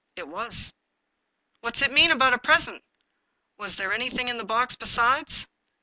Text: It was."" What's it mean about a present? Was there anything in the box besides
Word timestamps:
It 0.15 0.27
was."" 0.27 0.73
What's 1.61 1.83
it 1.83 1.93
mean 1.93 2.09
about 2.09 2.33
a 2.33 2.39
present? 2.39 2.83
Was 3.59 3.75
there 3.75 3.93
anything 3.93 4.29
in 4.29 4.37
the 4.39 4.43
box 4.43 4.75
besides 4.75 5.45